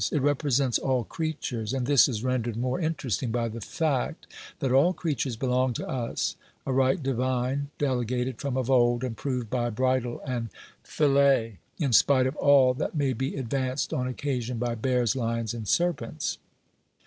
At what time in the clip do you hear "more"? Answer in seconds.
2.57-2.79